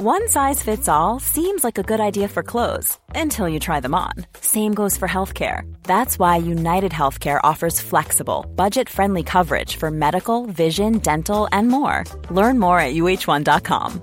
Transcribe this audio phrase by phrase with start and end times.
[0.00, 3.96] One size fits all seems like a good idea for clothes until you try them
[3.96, 4.12] on.
[4.40, 5.62] Same goes for healthcare.
[5.82, 12.04] That's why United Healthcare offers flexible, budget friendly coverage for medical, vision, dental, and more.
[12.30, 14.00] Learn more at uh1.com.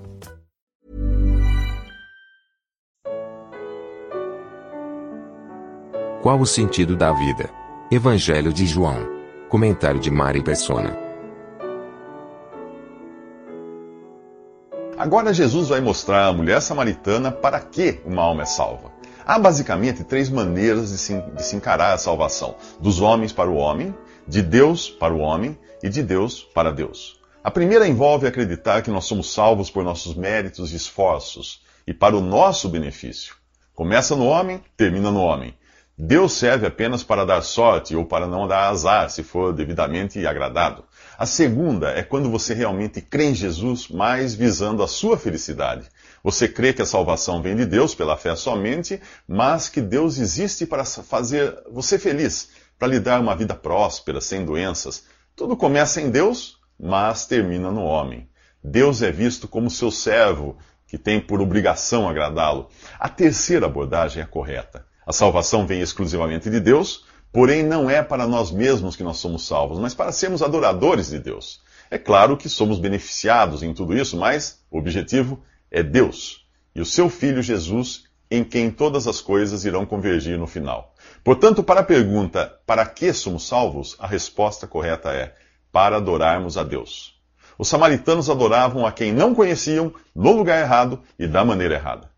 [6.20, 7.48] Qual o sentido da vida?
[7.90, 8.98] Evangelho de João.
[9.48, 11.05] Comentário de Mari Persona.
[14.98, 18.90] Agora Jesus vai mostrar à mulher samaritana para que uma alma é salva.
[19.26, 23.56] Há basicamente três maneiras de se, de se encarar a salvação: dos homens para o
[23.56, 23.94] homem,
[24.26, 27.20] de Deus para o homem e de Deus para Deus.
[27.44, 32.16] A primeira envolve acreditar que nós somos salvos por nossos méritos e esforços e para
[32.16, 33.36] o nosso benefício.
[33.74, 35.54] Começa no homem, termina no homem.
[35.98, 40.84] Deus serve apenas para dar sorte ou para não dar azar, se for devidamente agradado.
[41.18, 45.88] A segunda é quando você realmente crê em Jesus, mais visando a sua felicidade.
[46.22, 50.66] Você crê que a salvação vem de Deus pela fé somente, mas que Deus existe
[50.66, 55.04] para fazer você feliz, para lhe dar uma vida próspera, sem doenças.
[55.34, 58.28] Tudo começa em Deus, mas termina no homem.
[58.62, 62.68] Deus é visto como seu servo, que tem por obrigação agradá-lo.
[63.00, 64.84] A terceira abordagem é correta.
[65.06, 67.05] A salvação vem exclusivamente de Deus,
[67.36, 71.18] porém não é para nós mesmos que nós somos salvos, mas para sermos adoradores de
[71.18, 71.60] Deus.
[71.90, 76.86] É claro que somos beneficiados em tudo isso, mas o objetivo é Deus e o
[76.86, 80.94] seu Filho Jesus, em quem todas as coisas irão convergir no final.
[81.22, 85.34] Portanto, para a pergunta para que somos salvos, a resposta correta é
[85.70, 87.20] para adorarmos a Deus.
[87.58, 92.08] Os samaritanos adoravam a quem não conheciam, no lugar errado e da maneira errada.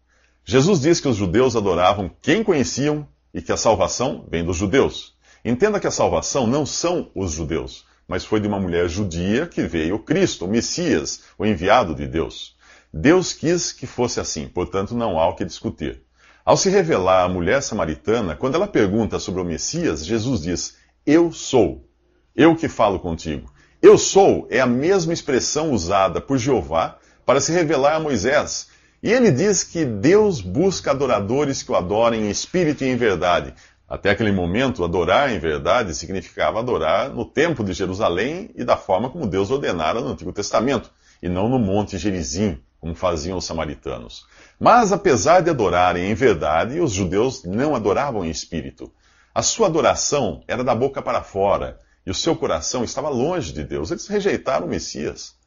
[0.45, 3.05] Jesus diz que os judeus adoravam quem conheciam
[3.39, 5.15] e que a salvação vem dos judeus.
[5.45, 9.63] Entenda que a salvação não são os judeus, mas foi de uma mulher judia que
[9.63, 12.57] veio Cristo, o Messias, o enviado de Deus.
[12.93, 16.03] Deus quis que fosse assim, portanto não há o que discutir.
[16.45, 21.31] Ao se revelar à mulher samaritana, quando ela pergunta sobre o Messias, Jesus diz: Eu
[21.31, 21.89] sou.
[22.35, 23.53] Eu que falo contigo.
[23.81, 28.67] Eu sou é a mesma expressão usada por Jeová para se revelar a Moisés
[29.03, 33.55] e ele diz que Deus busca adoradores que o adorem em espírito e em verdade.
[33.89, 39.09] Até aquele momento, adorar em verdade significava adorar no templo de Jerusalém e da forma
[39.09, 40.91] como Deus ordenara no Antigo Testamento,
[41.23, 44.27] e não no Monte Gerizim, como faziam os samaritanos.
[44.61, 48.93] Mas apesar de adorarem em verdade, os judeus não adoravam em espírito.
[49.35, 53.63] A sua adoração era da boca para fora, e o seu coração estava longe de
[53.63, 53.91] Deus.
[53.91, 55.38] Eles rejeitaram o Messias.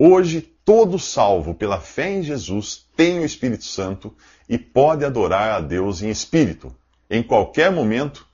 [0.00, 4.14] Hoje, todo salvo pela fé em Jesus tem o Espírito Santo
[4.48, 6.72] e pode adorar a Deus em espírito,
[7.10, 8.24] em qualquer momento,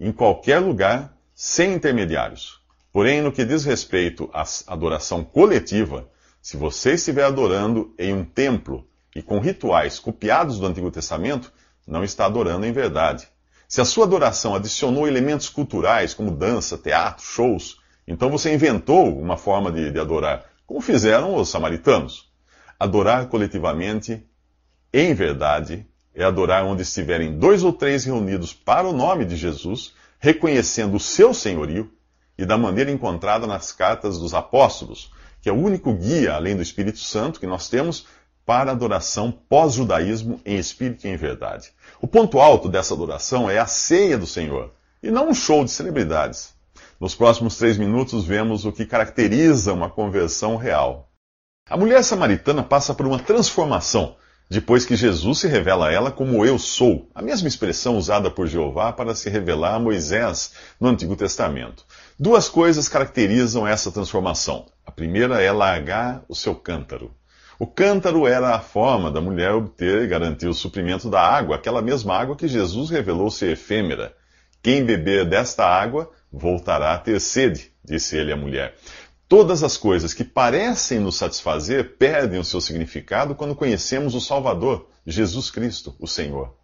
[0.00, 2.60] em qualquer lugar, sem intermediários.
[2.92, 6.08] Porém, no que diz respeito à adoração coletiva,
[6.42, 11.52] se você estiver adorando em um templo e com rituais copiados do Antigo Testamento,
[11.86, 13.28] não está adorando em verdade.
[13.68, 19.36] Se a sua adoração adicionou elementos culturais, como dança, teatro, shows, então você inventou uma
[19.36, 22.32] forma de, de adorar como fizeram os samaritanos.
[22.78, 24.24] Adorar coletivamente,
[24.92, 29.94] em verdade, é adorar onde estiverem dois ou três reunidos para o nome de Jesus,
[30.18, 31.92] reconhecendo o seu senhorio
[32.38, 36.62] e da maneira encontrada nas cartas dos apóstolos, que é o único guia, além do
[36.62, 38.06] Espírito Santo, que nós temos
[38.46, 41.72] para adoração pós-judaísmo em espírito e em verdade.
[42.00, 45.70] O ponto alto dessa adoração é a ceia do Senhor, e não um show de
[45.70, 46.53] celebridades.
[47.00, 51.10] Nos próximos três minutos, vemos o que caracteriza uma conversão real.
[51.68, 54.16] A mulher samaritana passa por uma transformação
[54.48, 58.46] depois que Jesus se revela a ela como eu sou, a mesma expressão usada por
[58.46, 61.84] Jeová para se revelar a Moisés no Antigo Testamento.
[62.18, 64.66] Duas coisas caracterizam essa transformação.
[64.86, 67.10] A primeira é largar o seu cântaro.
[67.58, 71.80] O cântaro era a forma da mulher obter e garantir o suprimento da água, aquela
[71.80, 74.14] mesma água que Jesus revelou ser efêmera.
[74.62, 78.74] Quem beber desta água voltará a ter sede, disse ele à mulher.
[79.28, 84.88] Todas as coisas que parecem nos satisfazer perdem o seu significado quando conhecemos o Salvador,
[85.06, 86.54] Jesus Cristo, o Senhor.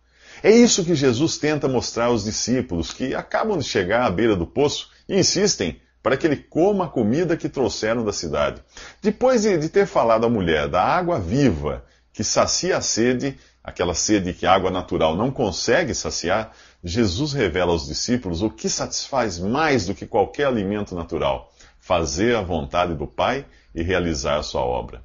[0.42, 4.46] É isso que Jesus tenta mostrar aos discípulos que acabam de chegar à beira do
[4.46, 8.62] poço e insistem para que ele coma a comida que trouxeram da cidade.
[9.02, 14.32] Depois de, ter falado à mulher da água viva que sacia a sede, aquela sede
[14.32, 16.52] que a água natural não consegue saciar,
[16.82, 22.42] Jesus revela aos discípulos o que satisfaz mais do que qualquer alimento natural: fazer a
[22.42, 25.02] vontade do Pai e realizar a sua obra.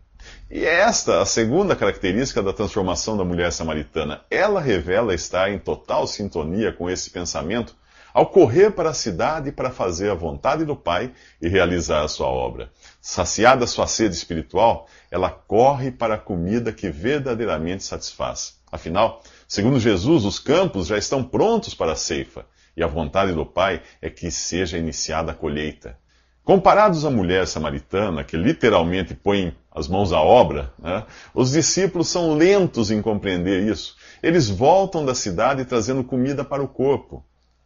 [0.49, 4.21] E é esta a segunda característica da transformação da mulher samaritana.
[4.29, 7.75] Ela revela estar em total sintonia com esse pensamento
[8.13, 11.11] ao correr para a cidade para fazer a vontade do Pai
[11.41, 12.71] e realizar a sua obra.
[13.07, 18.57] Saciada sua sede espiritual, ela corre para a comida que verdadeiramente satisfaz.
[18.71, 23.45] Afinal, segundo Jesus, os campos já estão prontos para a ceifa, e a vontade do
[23.45, 25.99] Pai é que seja iniciada a colheita.
[26.43, 32.33] Comparados à mulher samaritana, que literalmente põe as mãos à obra, né, os discípulos são
[32.33, 33.95] lentos em compreender isso.
[34.23, 37.23] Eles voltam da cidade trazendo comida para o corpo.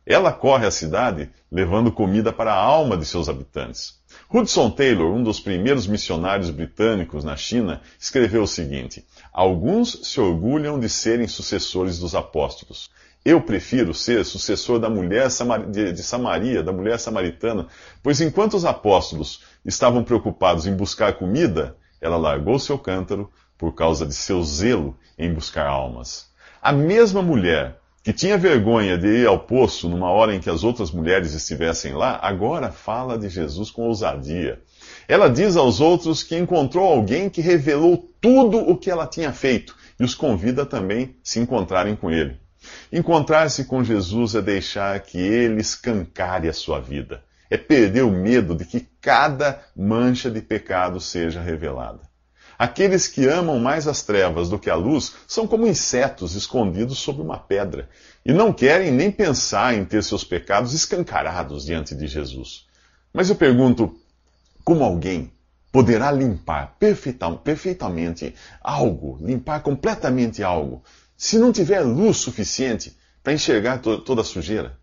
[0.09, 3.99] Ela corre à cidade levando comida para a alma de seus habitantes.
[4.33, 10.79] Hudson Taylor, um dos primeiros missionários britânicos na China, escreveu o seguinte: Alguns se orgulham
[10.79, 12.89] de serem sucessores dos apóstolos.
[13.23, 15.27] Eu prefiro ser sucessor da mulher
[15.67, 17.67] de Samaria, da mulher samaritana,
[18.01, 23.29] pois enquanto os apóstolos estavam preocupados em buscar comida, ela largou seu cântaro
[23.59, 26.31] por causa de seu zelo em buscar almas.
[26.59, 30.63] A mesma mulher que tinha vergonha de ir ao poço numa hora em que as
[30.63, 34.61] outras mulheres estivessem lá, agora fala de Jesus com ousadia.
[35.07, 39.75] Ela diz aos outros que encontrou alguém que revelou tudo o que ela tinha feito
[39.99, 42.37] e os convida também a se encontrarem com ele.
[42.91, 48.55] Encontrar-se com Jesus é deixar que ele escancare a sua vida, é perder o medo
[48.55, 52.08] de que cada mancha de pecado seja revelada.
[52.59, 57.21] Aqueles que amam mais as trevas do que a luz são como insetos escondidos sob
[57.21, 57.87] uma pedra
[58.25, 62.67] e não querem nem pensar em ter seus pecados escancarados diante de Jesus.
[63.13, 63.97] Mas eu pergunto:
[64.65, 65.31] como alguém
[65.71, 66.75] poderá limpar
[67.43, 70.83] perfeitamente algo, limpar completamente algo,
[71.15, 74.77] se não tiver luz suficiente para enxergar to toda a sujeira?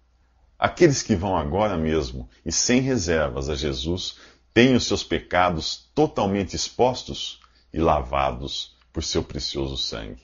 [0.59, 4.17] Aqueles que vão agora mesmo e sem reservas a Jesus
[4.55, 7.45] têm os seus pecados totalmente expostos
[7.77, 10.23] e lavados por seu precioso sangue.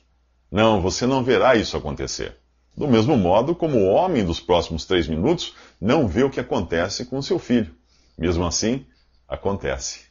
[0.51, 2.35] Não, você não verá isso acontecer.
[2.75, 7.05] Do mesmo modo como o homem dos próximos três minutos não vê o que acontece
[7.05, 7.71] com seu filho.
[8.17, 8.87] Mesmo assim,
[9.27, 10.05] acontece.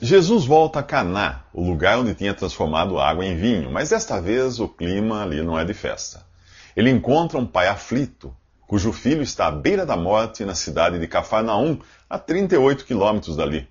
[0.00, 4.60] Jesus volta a Caná, o lugar onde tinha transformado água em vinho, mas desta vez
[4.60, 6.24] o clima ali não é de festa.
[6.76, 8.32] Ele encontra um pai aflito,
[8.68, 13.68] cujo filho está à beira da morte na cidade de Cafarnaum, a 38 quilômetros dali.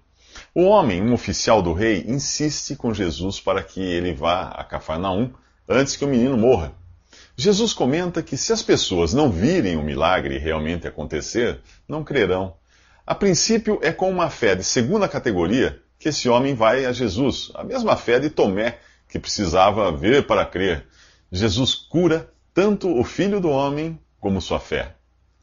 [0.58, 5.34] O homem, um oficial do rei, insiste com Jesus para que ele vá a Cafarnaum
[5.68, 6.72] antes que o menino morra.
[7.36, 12.56] Jesus comenta que se as pessoas não virem o milagre realmente acontecer, não crerão.
[13.06, 17.52] A princípio, é com uma fé de segunda categoria que esse homem vai a Jesus,
[17.54, 18.80] a mesma fé de Tomé,
[19.10, 20.88] que precisava ver para crer.
[21.30, 24.96] Jesus cura tanto o filho do homem como sua fé.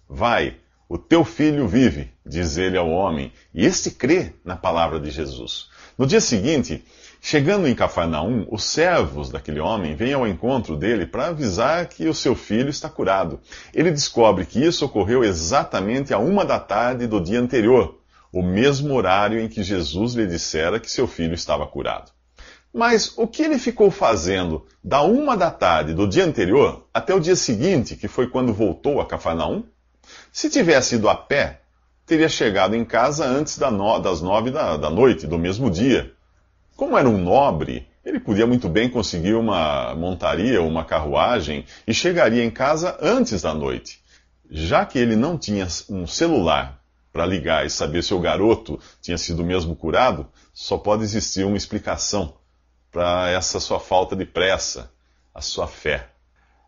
[0.09, 0.57] Vai,
[0.89, 5.69] o teu filho vive, diz ele ao homem, e este crê na palavra de Jesus.
[5.97, 6.85] No dia seguinte,
[7.21, 12.15] chegando em Cafarnaum, os servos daquele homem vêm ao encontro dele para avisar que o
[12.15, 13.41] seu filho está curado.
[13.73, 17.99] Ele descobre que isso ocorreu exatamente a uma da tarde do dia anterior,
[18.33, 22.11] o mesmo horário em que Jesus lhe dissera que seu filho estava curado.
[22.73, 27.21] Mas o que ele ficou fazendo da uma da tarde do dia anterior até o
[27.21, 29.65] dia seguinte, que foi quando voltou a Cafarnaum?
[30.33, 31.61] Se tivesse ido a pé,
[32.07, 36.13] teria chegado em casa antes das nove da, da noite do mesmo dia.
[36.77, 42.45] Como era um nobre, ele podia muito bem conseguir uma montaria, uma carruagem e chegaria
[42.45, 44.03] em casa antes da noite.
[44.51, 46.83] Já que ele não tinha um celular
[47.13, 51.57] para ligar e saber se o garoto tinha sido mesmo curado, só pode existir uma
[51.57, 52.35] explicação
[52.91, 54.91] para essa sua falta de pressa,
[55.35, 56.12] a sua fé.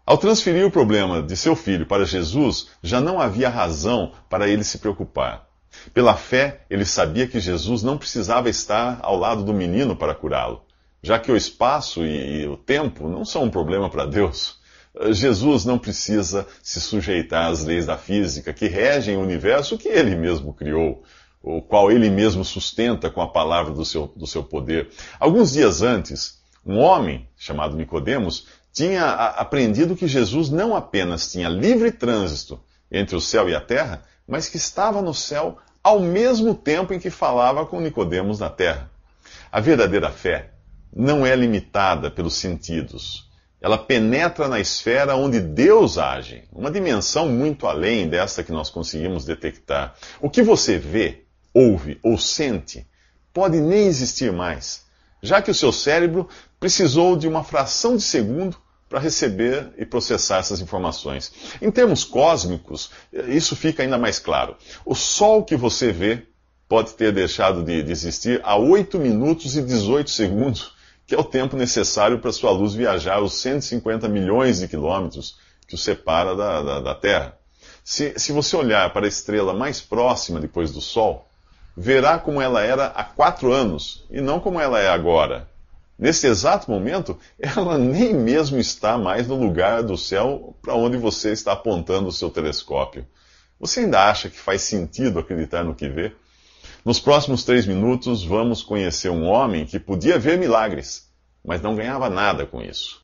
[0.07, 4.63] Ao transferir o problema de seu filho para Jesus, já não havia razão para ele
[4.63, 5.49] se preocupar.
[5.95, 10.63] Pela fé, ele sabia que Jesus não precisava estar ao lado do menino para curá-lo,
[11.03, 14.59] já que o espaço e o tempo não são um problema para Deus.
[15.11, 20.15] Jesus não precisa se sujeitar às leis da física que regem o universo que ele
[20.15, 21.03] mesmo criou,
[21.43, 24.91] o qual ele mesmo sustenta com a palavra do seu, do seu poder.
[25.19, 31.93] Alguns dias antes, um homem chamado Nicodemos tinha aprendido que Jesus não apenas tinha livre
[31.93, 36.93] trânsito entre o céu e a terra, mas que estava no céu ao mesmo tempo
[36.93, 38.91] em que falava com Nicodemos na terra.
[39.53, 40.51] A verdadeira fé
[40.95, 43.31] não é limitada pelos sentidos.
[43.61, 49.25] Ela penetra na esfera onde Deus age, uma dimensão muito além desta que nós conseguimos
[49.25, 49.95] detectar.
[50.21, 52.85] O que você vê, ouve ou sente
[53.33, 54.85] pode nem existir mais,
[55.23, 56.29] já que o seu cérebro
[56.59, 58.64] precisou de uma fração de segundo
[58.95, 61.33] para receber e processar essas informações.
[61.61, 62.93] Em termos cósmicos,
[63.27, 64.57] isso fica ainda mais claro.
[64.87, 66.23] O Sol que você vê
[66.69, 70.77] pode ter deixado de, de existir há 8 minutos e 18 segundos,
[71.09, 75.75] que é o tempo necessário para sua luz viajar os 150 milhões de quilômetros que
[75.75, 77.37] o separa da, da, da Terra.
[77.83, 81.29] Se, se você olhar para a estrela mais próxima depois do Sol,
[81.77, 85.53] verá como ela era há quatro anos e não como ela é agora.
[85.99, 91.33] Nesse exato momento, ela nem mesmo está mais no lugar do céu para onde você
[91.33, 93.07] está apontando o seu telescópio.
[93.59, 96.13] Você ainda acha que faz sentido acreditar no que vê?
[96.85, 101.09] Nos próximos três minutos, vamos conhecer um homem que podia ver milagres,
[101.45, 103.01] mas não ganhava nada com isso.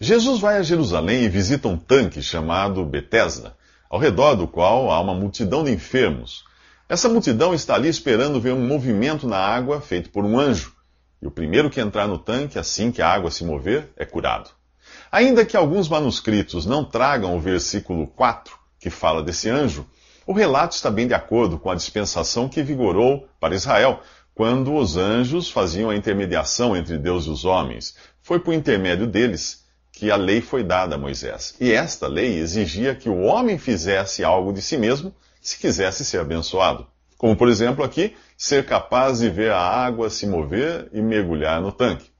[0.00, 3.56] Jesus vai a Jerusalém e visita um tanque chamado Betesda,
[3.88, 6.44] ao redor do qual há uma multidão de enfermos.
[6.88, 10.74] Essa multidão está ali esperando ver um movimento na água feito por um anjo
[11.22, 14.50] e o primeiro que entrar no tanque, assim que a água se mover, é curado.
[15.10, 19.86] Ainda que alguns manuscritos não tragam o versículo 4, que fala desse anjo,
[20.26, 24.00] o relato está bem de acordo com a dispensação que vigorou para Israel,
[24.34, 27.94] quando os anjos faziam a intermediação entre Deus e os homens.
[28.20, 31.54] Foi por intermédio deles que a lei foi dada a Moisés.
[31.60, 36.20] E esta lei exigia que o homem fizesse algo de si mesmo se quisesse ser
[36.20, 36.86] abençoado.
[37.18, 41.70] Como, por exemplo, aqui, ser capaz de ver a água se mover e mergulhar no
[41.70, 42.10] tanque.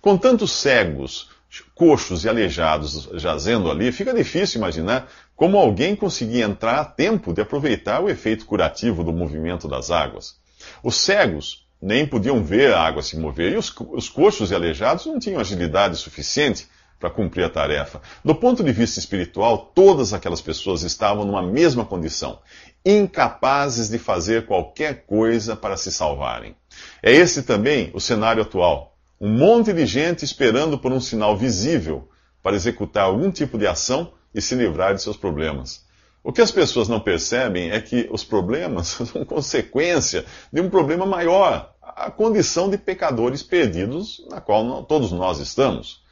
[0.00, 1.28] Com tantos cegos,
[1.74, 7.40] coxos e aleijados jazendo ali, fica difícil imaginar como alguém conseguia entrar a tempo de
[7.40, 10.36] aproveitar o efeito curativo do movimento das águas.
[10.80, 15.06] Os cegos nem podiam ver a água se mover, e os, os coxos e aleijados
[15.06, 16.68] não tinham agilidade suficiente
[17.04, 18.00] para cumprir a tarefa.
[18.24, 22.38] Do ponto de vista espiritual, todas aquelas pessoas estavam numa mesma condição,
[22.82, 26.56] incapazes de fazer qualquer coisa para se salvarem.
[27.02, 28.96] É esse também o cenário atual.
[29.20, 32.08] Um monte de gente esperando por um sinal visível
[32.42, 35.84] para executar algum tipo de ação e se livrar de seus problemas.
[36.22, 41.04] O que as pessoas não percebem é que os problemas são consequência de um problema
[41.04, 46.02] maior, a condição de pecadores perdidos na qual todos nós estamos.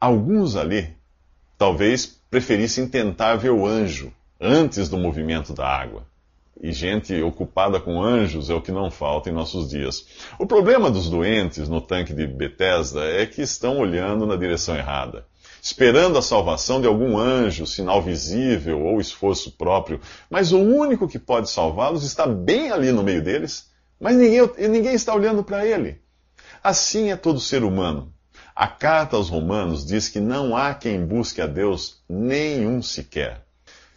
[0.00, 0.96] Alguns ali
[1.56, 6.06] talvez preferissem tentar ver o anjo antes do movimento da água.
[6.60, 10.06] E gente ocupada com anjos é o que não falta em nossos dias.
[10.38, 15.26] O problema dos doentes no tanque de Bethesda é que estão olhando na direção errada,
[15.62, 20.00] esperando a salvação de algum anjo, sinal visível ou esforço próprio.
[20.28, 24.94] Mas o único que pode salvá-los está bem ali no meio deles, mas ninguém, ninguém
[24.94, 26.00] está olhando para ele.
[26.62, 28.12] Assim é todo ser humano.
[28.60, 33.42] A carta aos Romanos diz que não há quem busque a Deus, nenhum sequer.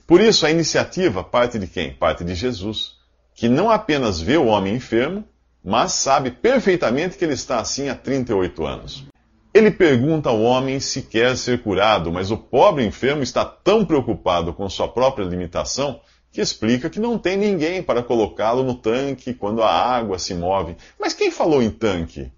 [0.05, 1.95] Por isso, a iniciativa parte de quem?
[1.95, 2.91] Parte de Jesus,
[3.33, 5.27] que não apenas vê o homem enfermo,
[5.65, 9.03] mas sabe perfeitamente que ele está assim há 38 anos.
[9.51, 14.53] Ele pergunta ao homem se quer ser curado, mas o pobre enfermo está tão preocupado
[14.53, 16.01] com sua própria limitação
[16.31, 20.77] que explica que não tem ninguém para colocá-lo no tanque quando a água se move.
[20.99, 22.31] Mas quem falou em tanque?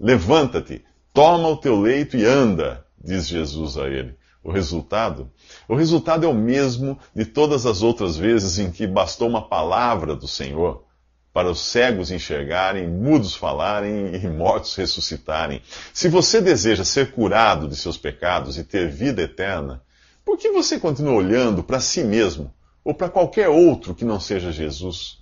[0.00, 4.16] Levanta-te, Toma o teu leito e anda, diz Jesus a ele.
[4.42, 5.30] O resultado?
[5.68, 10.16] O resultado é o mesmo de todas as outras vezes em que bastou uma palavra
[10.16, 10.84] do Senhor
[11.32, 15.62] para os cegos enxergarem, mudos falarem e mortos ressuscitarem.
[15.92, 19.82] Se você deseja ser curado de seus pecados e ter vida eterna,
[20.24, 22.52] por que você continua olhando para si mesmo
[22.84, 25.18] ou para qualquer outro que não seja Jesus?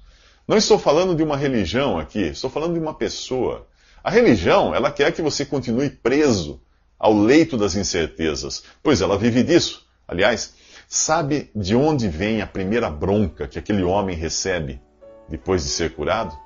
[0.48, 3.66] Não estou falando de uma religião aqui, estou falando de uma pessoa.
[4.02, 6.60] A religião, ela quer que você continue preso
[6.98, 9.86] ao leito das incertezas, pois ela vive disso.
[10.08, 10.54] Aliás,
[10.88, 14.80] sabe de onde vem a primeira bronca que aquele homem recebe
[15.28, 16.36] depois de ser curado?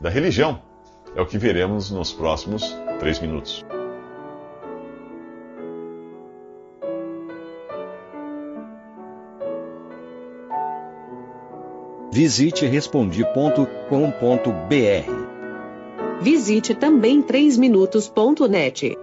[0.00, 0.62] Da religião.
[1.14, 3.64] É o que veremos nos próximos três minutos.
[12.12, 15.21] Visite respondi.com.br
[16.22, 18.96] Visite também 3minutos.net.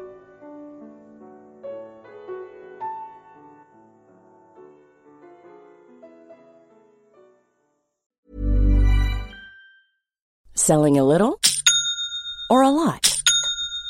[10.55, 11.37] Selling a little
[12.49, 13.08] or a lot?